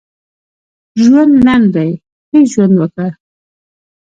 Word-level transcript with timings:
ژوند 1.03 1.33
لنډ 1.45 1.65
دی 1.75 1.89
ښه 2.29 2.39
ژوند 2.51 2.75
وکړه. 2.77 3.09